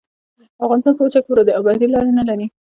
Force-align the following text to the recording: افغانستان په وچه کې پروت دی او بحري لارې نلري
افغانستان 0.65 0.93
په 0.95 1.03
وچه 1.05 1.19
کې 1.21 1.27
پروت 1.27 1.45
دی 1.45 1.53
او 1.55 1.63
بحري 1.67 1.87
لارې 1.93 2.11
نلري 2.19 2.47